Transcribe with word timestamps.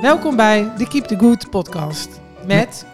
Welkom 0.00 0.36
bij 0.36 0.72
de 0.76 0.88
Keep 0.88 1.04
the 1.04 1.18
Good 1.18 1.50
podcast 1.50 2.20
met 2.46 2.86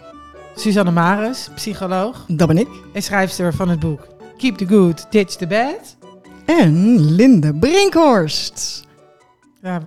Suzanne 0.55 0.91
Maris, 0.91 1.49
psycholoog 1.55 2.25
Dat 2.27 2.47
ben 2.47 2.57
ik. 2.57 2.67
en 2.93 3.01
schrijfster 3.01 3.53
van 3.53 3.69
het 3.69 3.79
boek 3.79 4.07
Keep 4.37 4.57
the 4.57 4.67
Good, 4.67 5.07
Ditch 5.11 5.35
the 5.35 5.47
Bad. 5.47 5.95
En 6.45 6.99
Linde 6.99 7.53
Brinkhorst. 7.53 8.83
Ja, 9.61 9.81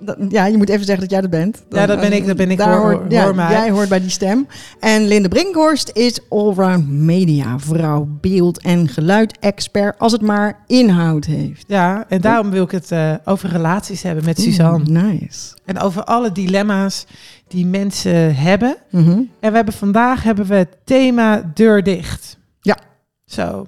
Dat- 0.00 0.16
ja, 0.28 0.46
je 0.46 0.56
moet 0.56 0.68
even 0.68 0.84
zeggen 0.84 1.00
dat 1.02 1.10
jij 1.10 1.20
dat 1.20 1.30
bent. 1.30 1.62
Ja, 1.70 1.86
dat 1.86 2.00
ben 2.00 2.12
ik, 2.12 2.26
dat 2.26 2.36
ben 2.36 2.50
ik. 2.50 2.58
Daar 2.58 2.76
Hoor- 2.78 3.04
ja, 3.08 3.24
hoor 3.24 3.34
mij. 3.34 3.50
Jij 3.50 3.70
hoort 3.70 3.88
bij 3.88 4.00
die 4.00 4.10
stem. 4.10 4.46
En 4.80 5.06
Linde 5.06 5.28
Brinkhorst 5.28 5.90
is 5.94 6.18
allround 6.28 6.88
media, 6.90 7.58
vrouw, 7.58 8.08
beeld- 8.20 8.60
en 8.60 8.88
geluid-expert, 8.88 9.98
als 9.98 10.12
het 10.12 10.20
maar 10.22 10.58
inhoud 10.66 11.24
heeft. 11.24 11.64
ja, 11.66 12.04
en 12.08 12.20
daarom 12.20 12.50
wil 12.50 12.64
ik 12.64 12.70
het 12.70 12.90
eh, 12.92 13.14
over 13.24 13.48
relaties 13.48 14.02
hebben 14.02 14.24
met 14.24 14.40
Suzanne. 14.40 14.78
Oeh, 14.90 15.02
nice. 15.02 15.54
En 15.64 15.78
over 15.80 16.04
alle 16.04 16.32
dilemma's 16.32 17.06
die 17.48 17.66
mensen 17.66 18.34
hebben. 18.36 18.76
Mhm. 18.90 19.10
En 19.40 19.50
we 19.50 19.56
hebben 19.56 19.74
vandaag 19.74 20.22
hebben 20.22 20.46
we 20.46 20.54
het 20.54 20.76
thema 20.84 21.50
deur 21.54 21.82
dicht. 21.82 22.38
Ja. 22.60 22.78
Zo. 23.24 23.66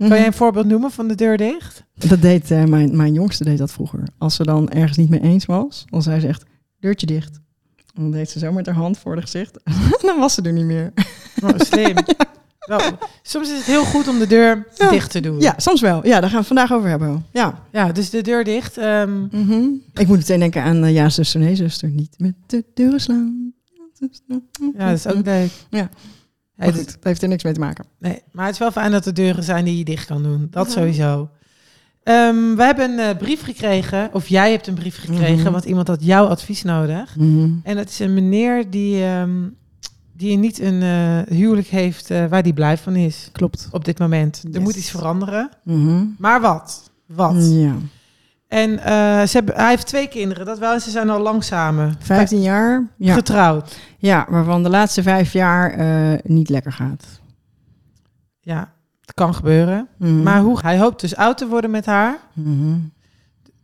Mhm. 0.00 0.08
Kan 0.08 0.18
jij 0.18 0.26
een 0.26 0.32
voorbeeld 0.32 0.66
noemen 0.66 0.90
van 0.90 1.08
de 1.08 1.14
deur 1.14 1.36
dicht? 1.36 1.84
Dat 1.94 2.22
deed 2.22 2.50
eh, 2.50 2.64
mijn, 2.64 2.96
mijn 2.96 3.12
jongste 3.12 3.44
deed 3.44 3.58
dat 3.58 3.72
vroeger. 3.72 4.02
Als 4.18 4.34
ze 4.34 4.42
dan 4.44 4.68
ergens 4.70 4.96
niet 4.98 5.08
mee 5.10 5.20
eens 5.20 5.44
was, 5.46 5.84
dan 5.90 6.02
zei 6.02 6.20
ze 6.20 6.26
echt, 6.26 6.42
deurtje 6.78 7.06
dicht. 7.06 7.40
En 7.94 8.02
dan 8.02 8.10
deed 8.10 8.30
ze 8.30 8.38
zo 8.38 8.52
met 8.52 8.66
haar 8.66 8.74
hand 8.74 8.98
voor 8.98 9.12
haar 9.12 9.22
gezicht. 9.22 9.58
dan 10.02 10.18
was 10.18 10.34
ze 10.34 10.42
er 10.42 10.52
niet 10.52 10.64
meer. 10.64 10.92
Oh, 11.42 11.50
slim. 11.56 11.94
Soms 13.22 13.50
is 13.50 13.56
het 13.56 13.66
heel 13.66 13.84
goed 13.84 14.08
om 14.08 14.18
de 14.18 14.26
deur 14.26 14.66
Ja. 14.74 14.90
dicht 14.90 15.10
te 15.10 15.20
doen. 15.20 15.40
Ja, 15.40 15.54
soms 15.56 15.80
wel. 15.80 16.06
Ja, 16.06 16.20
daar 16.20 16.30
gaan 16.30 16.30
we 16.30 16.36
het 16.36 16.46
vandaag 16.46 16.72
over 16.72 16.88
hebben. 16.88 17.26
Ja. 17.32 17.62
Ja, 17.72 17.92
dus 17.92 18.10
de 18.10 18.22
deur 18.22 18.44
dicht. 18.44 18.76
ehm, 18.78 19.20
Mhm. 19.30 19.62
Ik 19.94 20.06
moet 20.06 20.16
meteen 20.16 20.38
denken 20.38 20.62
aan 20.62 20.84
eh, 20.84 20.92
ja, 20.94 21.08
zuster, 21.08 21.40
nee, 21.40 21.54
zuster. 21.56 21.88
Niet 21.88 22.14
met 22.18 22.34
de 22.46 22.64
deuren 22.74 23.00
slaan. 23.00 23.52
ja, 24.76 24.88
dat 24.88 24.98
is 24.98 25.06
ook 25.06 25.24
leuk. 25.24 25.50
Ja. 25.70 25.88
Dat 26.60 26.96
heeft 27.00 27.22
er 27.22 27.28
niks 27.28 27.44
mee 27.44 27.52
te 27.52 27.60
maken. 27.60 27.84
nee, 27.98 28.22
maar 28.32 28.44
het 28.44 28.52
is 28.54 28.60
wel 28.60 28.70
fijn 28.70 28.90
dat 28.90 29.06
er 29.06 29.14
deuren 29.14 29.42
zijn 29.42 29.64
die 29.64 29.78
je 29.78 29.84
dicht 29.84 30.06
kan 30.06 30.22
doen. 30.22 30.48
Dat 30.50 30.66
Ja. 30.66 30.72
sowieso. 30.72 31.28
Ehm, 32.02 32.54
we 32.56 32.62
hebben 32.62 32.90
een 32.90 32.98
eh, 32.98 33.16
brief 33.16 33.42
gekregen, 33.42 34.10
of 34.12 34.28
jij 34.28 34.50
hebt 34.50 34.66
een 34.66 34.74
brief 34.74 34.98
gekregen, 35.00 35.40
Mhm. 35.42 35.50
want 35.52 35.64
iemand 35.64 35.88
had 35.88 36.04
jouw 36.04 36.26
advies 36.26 36.62
nodig. 36.62 37.16
En 37.62 37.76
dat 37.76 37.88
is 37.88 37.98
een 37.98 38.14
meneer 38.14 38.70
die, 38.70 39.02
ehm, 39.04 39.30
die 40.12 40.36
niet 40.36 40.60
een 40.60 40.82
eh, 40.82 41.36
huwelijk 41.36 41.66
heeft 41.68 42.10
eh, 42.10 42.24
waar 42.26 42.42
die 42.42 42.52
blij 42.52 42.76
van 42.78 42.96
is 42.96 43.28
Klopt. 43.32 43.68
op 43.72 43.84
dit 43.84 43.98
moment. 43.98 44.44
Er 44.52 44.60
moet 44.60 44.76
iets 44.76 44.90
veranderen. 44.90 45.48
Mhm. 45.64 46.04
Maar 46.18 46.40
wat? 46.40 46.90
Wat? 47.06 47.48
Ja. 47.52 47.74
En 48.50 48.78
eh, 48.78 49.22
ze 49.26 49.36
hebben, 49.36 49.54
hij 49.54 49.68
heeft 49.68 49.86
twee 49.86 50.08
kinderen, 50.08 50.46
dat 50.46 50.58
wel. 50.58 50.72
En 50.72 50.80
ze 50.80 50.90
zijn 50.90 51.10
al 51.10 51.20
lang 51.20 51.44
samen. 51.44 51.94
15 51.98 52.42
jaar. 52.42 52.86
Ja. 52.96 53.14
Getrouwd. 53.14 53.78
ja, 53.98 54.26
waarvan 54.28 54.62
de 54.62 54.68
laatste 54.68 55.02
vijf 55.02 55.32
jaar 55.32 55.70
eh, 55.72 56.18
niet 56.22 56.48
lekker 56.48 56.72
gaat. 56.72 57.20
Ja, 58.40 58.72
het 59.00 59.14
kan 59.14 59.34
gebeuren. 59.34 59.88
Mhm. 59.98 60.22
Maar 60.22 60.40
hoe? 60.40 60.58
Hij 60.60 60.78
hoopt 60.78 61.00
dus 61.00 61.16
oud 61.16 61.38
te 61.38 61.46
worden 61.48 61.70
met 61.70 61.86
haar. 61.86 62.18
Mhm. 62.32 62.78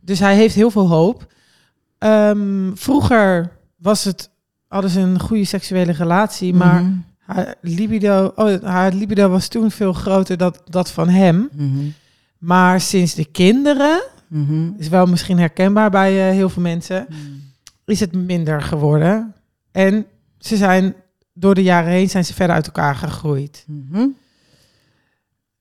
Dus 0.01 0.19
hij 0.19 0.35
heeft 0.35 0.55
heel 0.55 0.71
veel 0.71 0.87
hoop. 0.87 1.33
Ehm, 1.97 2.71
vroeger 2.73 3.51
was 3.77 4.03
het, 4.03 4.29
hadden 4.67 4.91
ze 4.91 4.99
een 4.99 5.19
goede 5.19 5.45
seksuele 5.45 5.91
relatie, 5.91 6.53
maar 6.53 6.81
Mhm. 6.83 6.91
haar, 7.17 7.55
libido, 7.61 8.31
oh, 8.35 8.63
haar 8.63 8.93
libido 8.93 9.29
was 9.29 9.47
toen 9.47 9.71
veel 9.71 9.93
groter 9.93 10.37
dan 10.37 10.55
dat 10.69 10.91
van 10.91 11.09
hem. 11.09 11.49
Maar 12.37 12.81
sinds 12.81 13.13
de 13.15 13.25
kinderen, 13.25 14.01
Mhm. 14.27 14.71
is 14.77 14.87
wel 14.87 15.05
misschien 15.05 15.37
herkenbaar 15.39 15.89
bij 15.89 16.27
eh, 16.29 16.33
heel 16.35 16.49
veel 16.49 16.61
mensen, 16.61 17.05
Mhm. 17.09 17.17
is 17.85 17.99
het 17.99 18.11
minder 18.13 18.61
geworden. 18.61 19.35
En 19.71 20.05
ze 20.39 20.57
zijn 20.57 20.95
door 21.33 21.55
de 21.55 21.63
jaren 21.63 21.91
heen 21.91 22.09
zijn 22.09 22.25
ze 22.25 22.33
verder 22.33 22.55
uit 22.55 22.65
elkaar 22.65 22.95
gegroeid. 22.95 23.65
Mhm. 23.67 24.05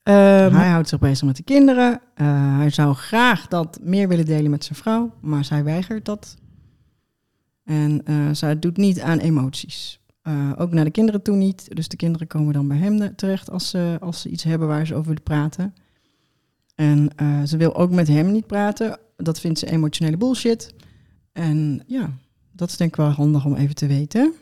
Ehm, 0.03 0.55
hij 0.55 0.69
houdt 0.69 0.89
zich 0.89 0.99
bezig 0.99 1.27
met 1.27 1.37
de 1.37 1.43
kinderen. 1.43 2.01
Eh, 2.15 2.57
hij 2.57 2.71
zou 2.71 2.95
graag 2.95 3.47
dat 3.49 3.79
meer 3.83 4.09
willen 4.09 4.25
delen 4.25 4.51
met 4.51 4.65
zijn 4.65 4.79
vrouw, 4.79 5.15
maar 5.21 5.45
zij 5.45 5.65
weigert 5.65 6.05
dat. 6.05 6.37
En 7.65 8.01
eh, 8.05 8.15
zij 8.33 8.59
doet 8.59 8.77
niet 8.77 9.01
aan 9.01 9.19
emoties. 9.19 10.01
Ook 10.57 10.73
naar 10.73 10.85
de 10.85 10.91
kinderen 10.91 11.23
toe 11.23 11.37
niet. 11.37 11.77
Dus 11.77 11.89
de 11.89 11.97
kinderen 11.97 12.27
komen 12.27 12.53
dan 12.53 12.69
bij 12.69 12.77
hem 12.77 13.17
terecht 13.17 13.51
als 13.51 13.71
ze, 13.71 13.97
als 14.01 14.21
ze 14.21 14.29
iets 14.29 14.43
hebben 14.43 14.69
waar 14.69 14.87
ze 14.87 14.95
over 14.95 15.07
willen 15.07 15.23
praten. 15.23 15.75
En 16.77 17.09
eh, 17.17 17.43
ze 17.45 17.57
wil 17.57 17.77
ook 17.77 17.91
met 17.91 18.09
hem 18.09 18.33
niet 18.33 18.47
praten. 18.47 18.99
Dat 19.17 19.41
vindt 19.41 19.59
ze 19.59 19.71
emotionele 19.71 20.17
bullshit. 20.17 20.75
En 21.33 21.83
ja, 21.87 22.11
dat 22.53 22.69
is 22.69 22.77
denk 22.77 22.91
ik 22.91 22.97
wel 22.97 23.09
handig 23.09 23.45
om 23.45 23.55
even 23.55 23.75
te 23.75 23.87
weten. 23.87 24.33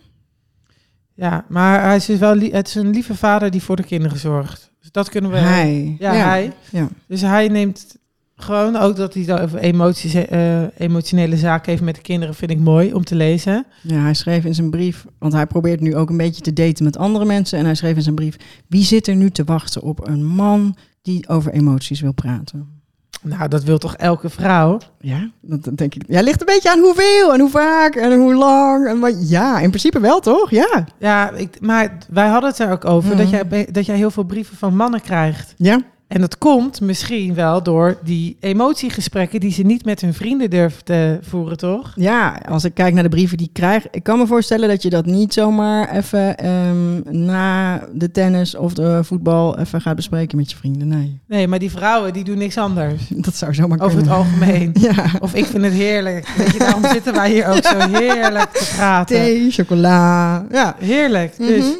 ja, 1.14 1.44
maar 1.48 1.82
hij 1.82 1.96
is 1.96 2.06
dus 2.06 2.18
wel 2.18 2.38
het 2.38 2.68
is 2.68 2.74
een 2.74 2.90
lieve 2.90 3.14
vader 3.14 3.50
die 3.50 3.62
voor 3.62 3.76
de 3.76 3.84
kinderen 3.84 4.18
zorgt. 4.18 4.72
Dus 4.80 4.90
dat 4.90 5.08
kunnen 5.08 5.30
we. 5.30 5.36
Hij. 5.36 5.96
Ja, 5.98 6.12
hij. 6.12 6.52
Ja. 6.70 6.88
Dus 7.06 7.20
hij 7.20 7.48
neemt 7.48 7.96
gewoon 8.36 8.76
ook 8.76 8.96
dat 8.96 9.14
hij 9.14 9.42
over 9.42 9.58
emoties, 9.58 10.14
eh, 10.14 10.62
emotionele 10.78 11.36
zaken 11.36 11.70
heeft 11.70 11.82
met 11.82 11.94
de 11.94 12.00
kinderen, 12.00 12.34
vind 12.34 12.50
ik 12.50 12.58
mooi 12.58 12.92
om 12.92 13.04
te 13.04 13.14
lezen. 13.14 13.66
Ja, 13.82 14.00
hij 14.00 14.14
schreef 14.14 14.44
in 14.44 14.54
zijn 14.54 14.70
brief, 14.70 15.06
want 15.18 15.32
hij 15.32 15.46
probeert 15.46 15.80
nu 15.80 15.96
ook 15.96 16.10
een 16.10 16.16
beetje 16.16 16.42
te 16.42 16.52
daten 16.52 16.84
met 16.84 16.96
andere 16.96 17.24
mensen. 17.24 17.58
En 17.58 17.64
hij 17.64 17.74
schreef 17.74 17.96
in 17.96 18.02
zijn 18.02 18.14
brief: 18.14 18.36
Wie 18.66 18.84
zit 18.84 19.06
er 19.06 19.16
nu 19.16 19.30
te 19.30 19.44
wachten 19.44 19.82
op 19.82 20.08
een 20.08 20.24
man 20.24 20.76
die 21.04 21.28
over 21.28 21.52
emoties 21.52 22.00
wil 22.00 22.12
praten? 22.12 22.82
Nou, 23.22 23.48
dat 23.48 23.62
wil 23.62 23.78
toch 23.78 23.96
elke 23.96 24.30
vrouw? 24.30 24.78
Ja, 25.00 25.30
dat 25.40 25.76
denk 25.76 25.94
ik. 25.94 26.02
Ja, 26.08 26.20
ligt 26.22 26.40
een 26.40 26.46
beetje 26.46 26.70
aan 26.70 26.78
hoeveel 26.78 27.32
en 27.34 27.40
hoe 27.40 27.50
vaak 27.50 27.94
en 27.94 28.18
hoe 28.18 28.34
lang. 28.34 28.86
En 28.86 28.98
wat, 29.00 29.28
ja, 29.28 29.58
in 29.60 29.68
principe 29.68 30.00
wel 30.00 30.20
toch? 30.20 30.50
Ja. 30.50 30.84
Ja, 30.98 31.30
ik, 31.30 31.60
maar 31.60 31.98
wij 32.10 32.28
hadden 32.28 32.50
het 32.50 32.58
er 32.58 32.70
ook 32.70 32.84
over 32.84 33.08
Mhm. 33.08 33.18
dat, 33.18 33.30
jij, 33.30 33.68
dat 33.72 33.86
jij 33.86 33.96
heel 33.96 34.10
veel 34.10 34.22
brieven 34.24 34.56
van 34.56 34.76
mannen 34.76 35.00
krijgt. 35.00 35.54
Ja. 35.56 35.80
En 36.14 36.20
dat 36.20 36.38
komt 36.38 36.80
misschien 36.80 37.34
wel 37.34 37.62
door 37.62 37.98
die 38.04 38.36
emotiegesprekken 38.40 39.40
die 39.40 39.52
ze 39.52 39.62
niet 39.62 39.84
met 39.84 40.00
hun 40.00 40.14
vrienden 40.14 40.50
durven 40.50 40.84
te 40.84 41.18
voeren, 41.22 41.56
toch? 41.56 41.92
Ja, 41.94 42.40
als 42.48 42.64
ik 42.64 42.74
kijk 42.74 42.94
naar 42.94 43.02
de 43.02 43.08
brieven 43.08 43.36
die 43.36 43.46
ik 43.46 43.52
krijg, 43.52 43.86
ik 43.90 44.02
kan 44.02 44.18
me 44.18 44.26
voorstellen 44.26 44.68
dat 44.68 44.82
je 44.82 44.90
dat 44.90 45.06
niet 45.06 45.32
zomaar 45.32 45.90
even 45.96 46.36
ehm, 46.38 47.24
na 47.26 47.82
de 47.92 48.10
tennis 48.10 48.54
of 48.56 48.74
de 48.74 49.04
voetbal 49.04 49.58
even 49.58 49.80
gaat 49.80 49.96
bespreken 49.96 50.36
met 50.38 50.50
je 50.50 50.56
vrienden. 50.56 50.88
Nee, 50.88 51.20
Nee, 51.28 51.48
maar 51.48 51.58
die 51.58 51.70
vrouwen 51.70 52.12
die 52.12 52.24
doen 52.24 52.38
niks 52.38 52.58
anders. 52.58 53.02
dat 53.26 53.34
zou 53.36 53.54
zomaar 53.54 53.80
Over 53.80 53.98
het 53.98 54.08
kunnen. 54.08 54.24
algemeen. 54.26 54.70
Ja, 54.80 55.04
Of 55.20 55.34
ik 55.34 55.44
vind 55.46 55.64
het 55.64 55.72
heerlijk. 55.72 56.28
Weet 56.36 56.52
je, 56.52 56.58
daarom 56.58 56.84
zitten 56.92 57.14
wij 57.14 57.30
hier 57.30 57.46
ook 57.46 57.64
zo 57.64 57.78
heerlijk 57.78 58.50
te 58.52 58.72
praten. 58.76 59.16
thee, 59.16 59.50
chocola. 59.50 60.46
Ja. 60.50 60.76
Heerlijk. 60.78 61.36
Dus 61.36 61.64
Mhm. 61.64 61.72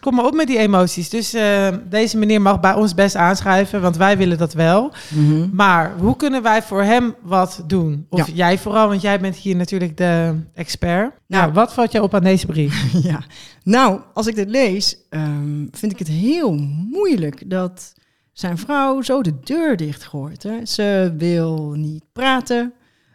Kom 0.00 0.14
maar 0.14 0.24
op 0.24 0.34
met 0.34 0.46
die 0.46 0.58
emoties. 0.58 1.08
Dus 1.08 1.32
eh, 1.34 1.68
deze 1.88 2.18
meneer 2.18 2.42
mag 2.42 2.60
bij 2.60 2.74
ons 2.74 2.94
best 2.94 3.14
aanschrijven, 3.16 3.80
want 3.80 3.96
wij 3.96 4.16
willen 4.16 4.38
dat 4.38 4.52
wel. 4.52 4.92
Mhm. 5.14 5.48
Maar 5.52 5.92
hoe 5.98 6.16
kunnen 6.16 6.42
wij 6.42 6.62
voor 6.62 6.82
hem 6.82 7.14
wat 7.22 7.62
doen? 7.66 8.06
Of 8.08 8.26
Ja. 8.26 8.32
jij 8.34 8.58
vooral, 8.58 8.88
want 8.88 9.00
jij 9.00 9.20
bent 9.20 9.36
hier 9.36 9.56
natuurlijk 9.56 9.96
de 9.96 10.34
expert. 10.54 11.10
Nou, 11.26 11.42
Nou. 11.42 11.52
wat 11.52 11.72
valt 11.72 11.92
jou 11.92 12.04
op 12.04 12.14
aan 12.14 12.22
deze 12.22 12.46
brief? 12.46 12.92
Ja, 13.02 13.22
nou, 13.62 14.00
als 14.14 14.26
ik 14.26 14.34
dit 14.34 14.48
lees, 14.50 14.96
ehm, 15.10 15.66
vind 15.70 15.92
ik 15.92 15.98
het 15.98 16.08
heel 16.08 16.54
moeilijk 16.90 17.50
dat 17.50 17.92
zijn 18.32 18.58
vrouw 18.58 19.02
zo 19.02 19.22
de 19.22 19.40
deur 19.40 19.76
dichtgooit. 19.76 20.42
Hè. 20.42 20.66
Ze 20.66 21.14
wil 21.16 21.72
niet 21.76 22.04
praten. 22.12 22.72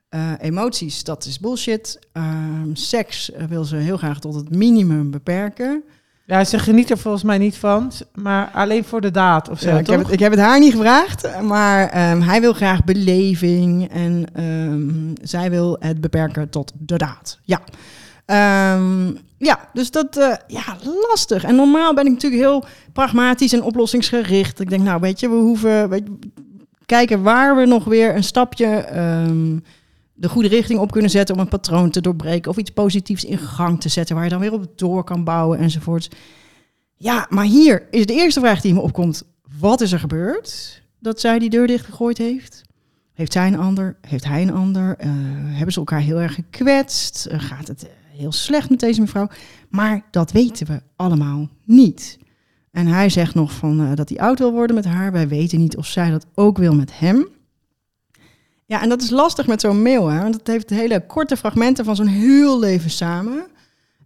Eh, 0.10 0.32
emoties, 0.40 1.04
dat 1.04 1.26
is 1.26 1.40
bullshit. 1.40 2.00
Ehm, 2.12 2.70
seks 2.74 3.32
eh, 3.32 3.44
wil 3.46 3.64
ze 3.64 3.76
heel 3.76 3.98
graag 3.98 4.20
tot 4.20 4.36
het 4.36 4.56
minimum 4.56 5.12
beperken. 5.12 5.84
Ja, 6.28 6.44
ze 6.44 6.60
geniet 6.60 6.90
er 6.90 6.98
volgens 6.98 7.24
mij 7.24 7.38
niet 7.38 7.58
van, 7.58 7.92
maar 8.14 8.50
alleen 8.54 8.84
voor 8.84 9.02
de 9.02 9.12
daad 9.12 9.50
of 9.50 9.60
zo, 9.60 9.70
Ja, 9.70 9.78
ik, 9.80 9.88
heb 9.88 10.00
het, 10.00 10.12
ik 10.12 10.20
heb 10.20 10.32
het 10.32 10.40
haar 10.40 10.60
niet 10.60 10.72
gevraagd, 10.72 11.42
maar 11.42 11.90
ehm, 11.90 12.22
hij 12.22 12.42
wil 12.42 12.54
graag 12.54 12.84
beleving 12.84 13.90
en 13.90 14.26
ehm, 14.34 15.28
zij 15.28 15.50
wil 15.50 15.78
het 15.80 16.02
beperken 16.02 16.50
tot 16.50 16.72
de 16.78 16.98
daad. 16.98 17.40
Ja, 17.44 17.62
Ehm, 18.28 19.12
ja 19.38 19.70
dus 19.74 19.92
dat, 19.92 20.18
eh, 20.18 20.34
ja, 20.48 20.64
lastig. 21.08 21.44
En 21.44 21.56
normaal 21.56 21.94
ben 21.94 22.06
ik 22.06 22.12
natuurlijk 22.12 22.42
heel 22.42 22.66
pragmatisch 22.94 23.54
en 23.54 23.64
oplossingsgericht. 23.64 24.60
Ik 24.60 24.70
denk, 24.70 24.84
nou, 24.84 25.00
weet 25.00 25.20
je, 25.20 25.30
we 25.30 25.36
hoeven 25.36 25.90
weet 25.90 26.04
je, 26.06 26.30
kijken 26.86 27.24
waar 27.24 27.56
we 27.56 27.66
nog 27.66 27.84
weer 27.84 28.16
een 28.16 28.24
stapje 28.24 28.68
de 30.20 30.30
goede 30.30 30.48
richting 30.48 30.80
op 30.80 30.92
kunnen 30.92 31.12
zetten 31.12 31.36
om 31.36 31.42
een 31.42 31.48
patroon 31.48 31.90
te 31.90 32.02
doorbreken 32.02 32.52
of 32.52 32.58
iets 32.58 32.72
positiefs 32.72 33.24
in 33.24 33.38
gang 33.38 33.82
te 33.82 33.90
zetten 33.90 34.16
waar 34.16 34.24
je 34.24 34.30
dan 34.30 34.40
weer 34.40 34.54
op 34.54 34.68
door 34.76 35.04
kan 35.04 35.24
bouwen 35.24 35.60
enzovoorts. 35.60 36.10
Ja, 36.96 37.28
maar 37.30 37.46
hier 37.46 37.88
is 37.92 38.06
de 38.06 38.14
eerste 38.14 38.40
vraag 38.40 38.62
die 38.62 38.74
me 38.74 38.80
opkomt. 38.80 39.24
Wat 39.60 39.82
is 39.82 39.92
er 39.92 40.00
gebeurd 40.00 40.82
dat 41.00 41.20
zij 41.20 41.40
die 41.40 41.50
deur 41.50 41.68
dichtgegooid 41.68 42.18
heeft? 42.18 42.62
Heeft 43.14 43.34
zij 43.34 43.48
een 43.48 43.60
ander? 43.60 43.98
Heeft 44.02 44.26
hij 44.26 44.42
een 44.42 44.54
ander? 44.54 44.98
Eh, 44.98 45.10
hebben 45.32 45.74
ze 45.74 45.80
elkaar 45.80 46.00
heel 46.00 46.22
erg 46.22 46.34
gekwetst? 46.34 47.26
Eh, 47.26 47.40
gaat 47.40 47.68
het 47.68 47.84
eh, 47.84 47.90
heel 48.18 48.32
slecht 48.32 48.70
met 48.70 48.80
deze 48.80 49.02
mevrouw? 49.02 49.28
Maar 49.70 50.06
dat 50.12 50.32
weten 50.32 50.68
we 50.68 50.82
allemaal 50.96 51.50
niet. 51.64 52.18
En 52.72 52.88
hij 52.88 53.10
zegt 53.10 53.36
nog 53.36 53.52
van, 53.54 53.96
dat 53.96 54.10
hij 54.10 54.18
oud 54.18 54.40
wil 54.40 54.52
worden 54.52 54.76
met 54.76 54.86
haar. 54.86 55.12
Wij 55.12 55.28
weten 55.28 55.60
niet 55.60 55.78
of 55.78 55.86
zij 55.86 56.10
dat 56.10 56.26
ook 56.34 56.58
wil 56.58 56.76
met 56.76 57.00
hem. 57.00 57.28
Ja, 58.68 58.82
en 58.82 58.90
dat 58.90 59.02
is 59.02 59.10
lastig 59.10 59.48
met 59.48 59.62
zo'n 59.62 59.82
mail, 59.82 60.08
hè? 60.08 60.22
want 60.22 60.34
het 60.36 60.48
heeft 60.48 60.70
hele 60.70 61.06
korte 61.06 61.38
fragmenten 61.38 61.86
van 61.86 61.96
zo'n 61.96 62.08
heel 62.08 62.60
leven 62.60 62.90
samen. 62.90 63.48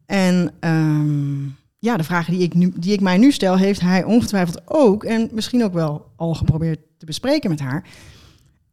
En 0.06 0.54
ehm, 0.60 1.44
ja, 1.80 1.98
de 1.98 2.04
vragen 2.04 2.34
die 2.34 2.42
ik, 2.42 2.54
nu, 2.54 2.72
die 2.76 2.94
ik 2.94 3.02
mij 3.02 3.18
nu 3.18 3.32
stel, 3.32 3.58
heeft 3.58 3.82
hij 3.82 4.04
ongetwijfeld 4.04 4.62
ook 4.66 5.04
en 5.04 5.30
misschien 5.32 5.64
ook 5.64 5.74
wel 5.74 6.12
al 6.16 6.34
geprobeerd 6.34 6.80
te 6.98 7.06
bespreken 7.06 7.50
met 7.50 7.60
haar. 7.60 7.88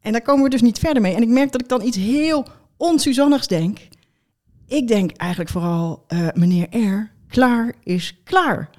En 0.01 0.11
daar 0.11 0.21
komen 0.21 0.43
we 0.43 0.49
dus 0.49 0.61
niet 0.61 0.79
verder 0.79 1.01
mee. 1.01 1.15
En 1.15 1.21
ik 1.21 1.27
merk 1.27 1.51
dat 1.51 1.61
ik 1.61 1.69
dan 1.69 1.81
iets 1.81 1.97
heel 1.97 2.45
onsuzannigs 2.77 3.47
denk. 3.47 3.79
Ik 4.67 4.87
denk 4.87 5.11
eigenlijk 5.11 5.51
vooral, 5.51 6.03
eh, 6.07 6.27
meneer 6.33 6.77
R, 6.77 7.11
klaar 7.27 7.73
is 7.83 8.21
klaar. 8.23 8.69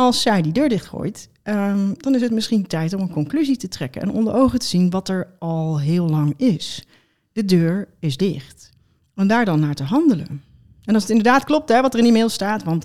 Als 0.00 0.22
zij 0.22 0.42
die 0.42 0.52
deur 0.52 0.68
dichtgooit, 0.68 1.28
um, 1.44 1.94
dan 1.96 2.14
is 2.14 2.20
het 2.20 2.32
misschien 2.32 2.66
tijd 2.66 2.94
om 2.94 3.00
een 3.00 3.10
conclusie 3.10 3.56
te 3.56 3.68
trekken 3.68 4.02
en 4.02 4.10
onder 4.10 4.34
ogen 4.34 4.58
te 4.58 4.66
zien 4.66 4.90
wat 4.90 5.08
er 5.08 5.28
al 5.38 5.80
heel 5.80 6.08
lang 6.08 6.34
is. 6.36 6.86
De 7.32 7.44
deur 7.44 7.88
is 7.98 8.16
dicht. 8.16 8.70
En 9.14 9.26
daar 9.26 9.44
dan 9.44 9.60
naar 9.60 9.74
te 9.74 9.82
handelen. 9.82 10.42
En 10.84 10.94
als 10.94 11.02
het 11.02 11.12
inderdaad 11.12 11.44
klopt, 11.44 11.68
hè, 11.68 11.80
wat 11.80 11.92
er 11.92 11.98
in 11.98 12.04
die 12.04 12.12
mail 12.12 12.28
staat, 12.28 12.64
want 12.64 12.84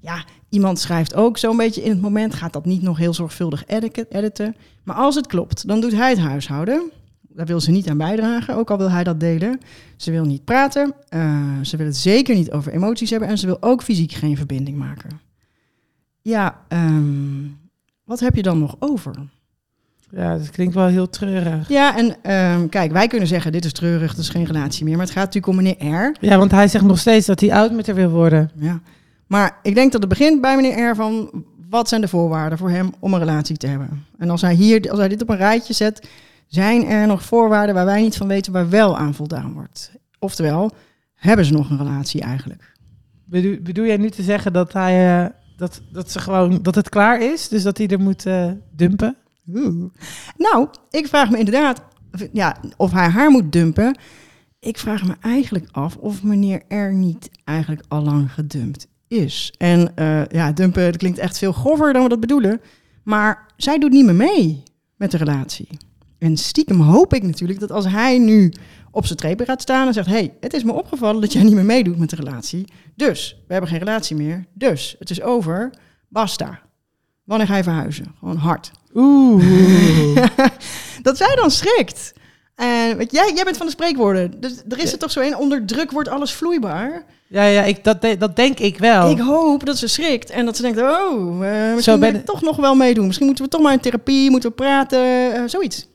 ja, 0.00 0.24
iemand 0.48 0.78
schrijft 0.78 1.14
ook 1.14 1.38
zo'n 1.38 1.56
beetje 1.56 1.82
in 1.82 1.90
het 1.90 2.00
moment, 2.00 2.34
gaat 2.34 2.52
dat 2.52 2.64
niet 2.64 2.82
nog 2.82 2.98
heel 2.98 3.14
zorgvuldig 3.14 3.64
editen. 4.08 4.56
Maar 4.84 4.96
als 4.96 5.14
het 5.14 5.26
klopt, 5.26 5.68
dan 5.68 5.80
doet 5.80 5.92
hij 5.92 6.10
het 6.10 6.18
huishouden. 6.18 6.90
Daar 7.20 7.46
wil 7.46 7.60
ze 7.60 7.70
niet 7.70 7.88
aan 7.88 7.98
bijdragen, 7.98 8.56
ook 8.56 8.70
al 8.70 8.78
wil 8.78 8.90
hij 8.90 9.04
dat 9.04 9.20
delen. 9.20 9.60
Ze 9.96 10.10
wil 10.10 10.24
niet 10.24 10.44
praten, 10.44 10.94
uh, 11.10 11.60
ze 11.62 11.76
wil 11.76 11.86
het 11.86 11.96
zeker 11.96 12.34
niet 12.34 12.52
over 12.52 12.72
emoties 12.72 13.10
hebben 13.10 13.28
en 13.28 13.38
ze 13.38 13.46
wil 13.46 13.62
ook 13.62 13.82
fysiek 13.82 14.12
geen 14.12 14.36
verbinding 14.36 14.76
maken. 14.76 15.25
Ja, 16.26 16.64
um, 16.68 17.58
wat 18.04 18.20
heb 18.20 18.34
je 18.34 18.42
dan 18.42 18.58
nog 18.58 18.76
over? 18.78 19.14
Ja, 20.10 20.36
dat 20.36 20.50
klinkt 20.50 20.74
wel 20.74 20.86
heel 20.86 21.08
treurig. 21.08 21.68
Ja, 21.68 21.96
en 21.96 22.32
um, 22.60 22.68
kijk, 22.68 22.92
wij 22.92 23.06
kunnen 23.06 23.28
zeggen, 23.28 23.52
dit 23.52 23.64
is 23.64 23.72
treurig, 23.72 24.10
dat 24.10 24.24
is 24.24 24.28
geen 24.28 24.44
relatie 24.44 24.84
meer. 24.84 24.96
Maar 24.96 25.06
het 25.06 25.14
gaat 25.14 25.34
natuurlijk 25.34 25.58
om 25.58 25.64
meneer 25.64 26.08
R. 26.08 26.16
Ja, 26.20 26.38
want 26.38 26.50
hij 26.50 26.68
zegt 26.68 26.84
nog 26.84 26.98
steeds 26.98 27.26
dat 27.26 27.40
hij 27.40 27.52
oud 27.52 27.72
met 27.72 27.86
haar 27.86 27.96
wil 27.96 28.10
worden. 28.10 28.50
Ja, 28.54 28.80
maar 29.26 29.58
ik 29.62 29.74
denk 29.74 29.92
dat 29.92 30.00
het 30.00 30.10
begint 30.10 30.40
bij 30.40 30.56
meneer 30.56 30.90
R 30.90 30.94
van... 30.94 31.44
wat 31.68 31.88
zijn 31.88 32.00
de 32.00 32.08
voorwaarden 32.08 32.58
voor 32.58 32.70
hem 32.70 32.90
om 32.98 33.14
een 33.14 33.20
relatie 33.20 33.56
te 33.56 33.66
hebben? 33.66 34.04
En 34.18 34.30
als 34.30 34.42
hij, 34.42 34.54
hier, 34.54 34.90
als 34.90 34.98
hij 34.98 35.08
dit 35.08 35.22
op 35.22 35.28
een 35.28 35.36
rijtje 35.36 35.72
zet... 35.72 36.08
zijn 36.46 36.86
er 36.86 37.06
nog 37.06 37.22
voorwaarden 37.22 37.74
waar 37.74 37.84
wij 37.84 38.02
niet 38.02 38.16
van 38.16 38.28
weten 38.28 38.52
waar 38.52 38.68
wel 38.68 38.98
aan 38.98 39.14
voldaan 39.14 39.52
wordt? 39.52 39.90
Oftewel, 40.18 40.72
hebben 41.14 41.44
ze 41.44 41.52
nog 41.52 41.70
een 41.70 41.78
relatie 41.78 42.20
eigenlijk? 42.20 42.72
Bedoel, 43.24 43.56
bedoel 43.62 43.86
jij 43.86 43.96
nu 43.96 44.10
te 44.10 44.22
zeggen 44.22 44.52
dat 44.52 44.72
hij... 44.72 45.22
Uh 45.22 45.28
dat, 45.56 45.82
dat, 45.92 46.10
ze 46.10 46.20
gewoon, 46.20 46.62
dat 46.62 46.74
het 46.74 46.88
klaar 46.88 47.20
is, 47.20 47.48
dus 47.48 47.62
dat 47.62 47.78
hij 47.78 47.88
er 47.88 48.00
moet 48.00 48.26
uh, 48.26 48.50
dumpen? 48.70 49.16
Nou, 50.36 50.68
ik 50.90 51.06
vraag 51.06 51.30
me 51.30 51.38
inderdaad 51.38 51.82
ja, 52.32 52.56
of 52.76 52.92
hij 52.92 53.08
haar 53.08 53.30
moet 53.30 53.52
dumpen. 53.52 53.98
Ik 54.60 54.78
vraag 54.78 55.06
me 55.06 55.14
eigenlijk 55.20 55.68
af 55.72 55.96
of 55.96 56.22
meneer 56.22 56.62
er 56.68 56.94
niet 56.94 57.30
eigenlijk 57.44 57.82
al 57.88 58.02
lang 58.02 58.32
gedumpt 58.32 58.86
is. 59.08 59.54
En 59.58 59.92
uh, 59.96 60.26
ja, 60.26 60.52
dumpen 60.52 60.84
dat 60.84 60.96
klinkt 60.96 61.18
echt 61.18 61.38
veel 61.38 61.52
grover 61.52 61.92
dan 61.92 62.02
we 62.02 62.08
dat 62.08 62.20
bedoelen. 62.20 62.60
Maar 63.02 63.46
zij 63.56 63.78
doet 63.78 63.92
niet 63.92 64.04
meer 64.04 64.14
mee 64.14 64.62
met 64.96 65.10
de 65.10 65.16
relatie. 65.16 65.68
En 66.18 66.36
stiekem 66.36 66.80
hoop 66.80 67.14
ik 67.14 67.22
natuurlijk 67.22 67.60
dat 67.60 67.70
als 67.70 67.86
hij 67.86 68.18
nu 68.18 68.52
op 68.90 69.06
zijn 69.06 69.18
trepen 69.18 69.46
gaat 69.46 69.62
staan 69.62 69.86
en 69.86 69.92
zegt: 69.92 70.06
hey, 70.06 70.34
het 70.40 70.54
is 70.54 70.64
me 70.64 70.72
opgevallen 70.72 71.20
dat 71.20 71.32
jij 71.32 71.42
niet 71.42 71.54
meer 71.54 71.64
meedoet 71.64 71.98
met 71.98 72.10
de 72.10 72.16
relatie. 72.16 72.64
Dus 72.94 73.36
we 73.46 73.52
hebben 73.52 73.70
geen 73.70 73.78
relatie 73.78 74.16
meer. 74.16 74.46
Dus 74.54 74.96
het 74.98 75.10
is 75.10 75.22
over. 75.22 75.70
Basta. 76.08 76.60
Wanneer 77.24 77.46
ga 77.46 77.56
je 77.56 77.62
verhuizen? 77.62 78.14
Gewoon 78.18 78.36
hard. 78.36 78.70
Oeh. 78.94 80.16
dat 81.02 81.16
zij 81.16 81.34
dan 81.34 81.50
schrikt. 81.50 82.12
En 82.54 82.96
weet 82.96 83.12
jij, 83.12 83.32
jij 83.34 83.44
bent 83.44 83.56
van 83.56 83.66
de 83.66 83.72
spreekwoorden. 83.72 84.40
Dus 84.40 84.62
er 84.68 84.78
is 84.78 84.92
er 84.92 84.98
toch 84.98 85.10
zo 85.10 85.20
een: 85.20 85.36
onder 85.36 85.66
druk 85.66 85.90
wordt 85.90 86.08
alles 86.08 86.32
vloeibaar. 86.32 87.04
Ja, 87.28 87.44
ja 87.44 87.62
ik, 87.62 87.84
dat, 87.84 88.06
dat 88.18 88.36
denk 88.36 88.58
ik 88.58 88.78
wel. 88.78 89.10
Ik 89.10 89.18
hoop 89.18 89.66
dat 89.66 89.78
ze 89.78 89.88
schrikt 89.88 90.30
en 90.30 90.44
dat 90.44 90.56
ze 90.56 90.62
denkt: 90.62 90.80
oh, 90.80 91.42
uh, 91.42 91.74
misschien 91.74 92.04
ik 92.04 92.24
toch 92.24 92.42
nog 92.42 92.56
wel 92.56 92.74
meedoen. 92.74 93.06
Misschien 93.06 93.26
moeten 93.26 93.44
we 93.44 93.50
toch 93.50 93.62
maar 93.62 93.72
in 93.72 93.80
therapie, 93.80 94.30
moeten 94.30 94.48
we 94.48 94.56
praten, 94.56 95.36
uh, 95.36 95.42
zoiets. 95.46 95.86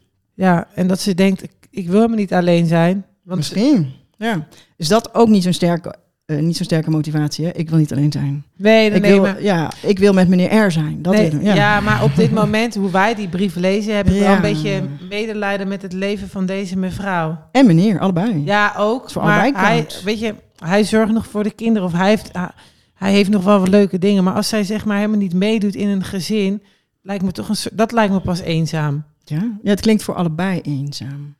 Ja, 0.42 0.68
en 0.74 0.88
dat 0.88 1.00
ze 1.00 1.14
denkt: 1.14 1.44
ik 1.70 1.90
wil 1.90 2.08
me 2.08 2.16
niet 2.16 2.34
alleen 2.34 2.66
zijn. 2.66 3.06
Want 3.24 3.38
Misschien, 3.38 3.94
ja. 4.18 4.48
Is 4.78 4.88
dat 4.88 5.14
ook 5.14 5.28
niet 5.28 5.44
zo'n 5.44 5.54
sterke, 5.54 5.96
uh, 6.26 6.40
niet 6.40 6.56
zo'n 6.56 6.66
sterke 6.66 6.90
motivatie? 6.90 7.46
Hè? 7.46 7.52
Ik 7.52 7.70
wil 7.70 7.78
niet 7.78 7.92
alleen 7.92 8.12
zijn. 8.12 8.46
Nee, 8.58 8.90
ik 8.90 9.02
nee, 9.02 9.12
wil, 9.12 9.22
maar... 9.22 9.44
Ja, 9.44 9.72
ik 9.82 10.00
wil 10.00 10.14
met 10.14 10.28
meneer 10.28 10.66
R 10.66 10.72
zijn. 10.72 11.02
Dat 11.02 11.14
nee, 11.14 11.28
is, 11.28 11.34
ja. 11.42 11.54
ja. 11.54 11.80
maar 11.80 12.04
op 12.04 12.16
dit 12.16 12.32
moment, 12.32 12.76
hoe 12.76 12.92
wij 12.92 13.16
die 13.16 13.30
brief 13.30 13.56
lezen, 13.56 13.96
heb 13.96 14.08
ik 14.08 14.14
ja. 14.14 14.20
wel 14.20 14.36
een 14.36 14.42
beetje 14.42 14.84
medelijden 15.10 15.68
met 15.68 15.82
het 15.82 15.94
leven 15.94 16.30
van 16.30 16.46
deze 16.46 16.78
mevrouw. 16.78 17.38
En 17.52 17.66
meneer, 17.66 18.00
allebei. 18.00 18.42
Ja, 18.46 18.74
ook. 18.78 19.12
Voor 19.12 19.24
maar 19.24 19.52
hij, 19.54 19.88
weet 20.04 20.20
je, 20.20 20.36
hij 20.56 20.84
zorgt 20.84 21.14
nog 21.14 21.28
voor 21.28 21.44
de 21.44 21.52
kinderen 21.52 21.88
of 21.88 21.94
hij 21.94 22.10
heeft, 22.10 22.32
hij 22.94 23.12
heeft 23.12 23.30
nog 23.30 23.44
wel 23.44 23.60
wat 23.60 23.70
leuke 23.70 23.98
dingen. 23.98 24.24
Maar 24.24 24.34
als 24.34 24.48
zij 24.48 24.64
zeg 24.64 24.86
maar 24.86 24.98
helemaal 24.98 25.18
niet 25.18 25.34
meedoet 25.34 25.76
in 25.76 25.88
een 25.88 26.04
gezin, 26.04 26.62
lijkt 27.02 27.24
me 27.24 27.32
toch 27.32 27.50
een 27.50 27.56
dat 27.74 27.92
lijkt 27.92 28.14
me 28.14 28.20
pas 28.20 28.40
eenzaam. 28.40 29.04
Ja, 29.32 29.60
ja 29.64 29.70
het 29.70 29.82
klinkt 29.82 30.04
voor 30.04 30.16
allebei 30.16 30.60
eenzaam. 30.62 31.36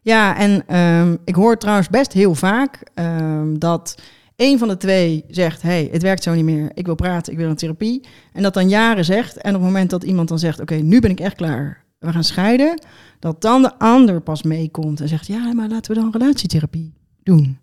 Ja, 0.00 0.36
en 0.36 0.76
um, 0.78 1.18
ik 1.24 1.34
hoor 1.34 1.58
trouwens 1.58 1.88
best 1.88 2.12
heel 2.12 2.34
vaak 2.34 2.82
um, 2.94 3.58
dat 3.58 3.94
een 4.36 4.58
van 4.58 4.68
de 4.68 4.76
twee 4.76 5.24
zegt: 5.28 5.62
hey, 5.62 5.88
het 5.92 6.02
werkt 6.02 6.22
zo 6.22 6.34
niet 6.34 6.44
meer, 6.44 6.70
ik 6.74 6.86
wil 6.86 6.94
praten, 6.94 7.32
ik 7.32 7.38
wil 7.38 7.48
een 7.48 7.56
therapie. 7.56 8.06
En 8.32 8.42
dat 8.42 8.54
dan 8.54 8.68
jaren 8.68 9.04
zegt. 9.04 9.36
En 9.36 9.54
op 9.54 9.60
het 9.60 9.70
moment 9.70 9.90
dat 9.90 10.04
iemand 10.04 10.28
dan 10.28 10.38
zegt: 10.38 10.60
Oké, 10.60 10.74
nu 10.74 11.00
ben 11.00 11.10
ik 11.10 11.20
echt 11.20 11.36
klaar, 11.36 11.84
we 11.98 12.12
gaan 12.12 12.24
scheiden. 12.24 12.82
Dat 13.18 13.40
dan 13.40 13.62
de 13.62 13.78
ander 13.78 14.20
pas 14.20 14.42
meekomt 14.42 15.00
en 15.00 15.08
zegt: 15.08 15.26
Ja, 15.26 15.52
maar 15.52 15.68
laten 15.68 15.94
we 15.94 16.00
dan 16.00 16.12
relatietherapie 16.12 16.94
doen. 17.22 17.58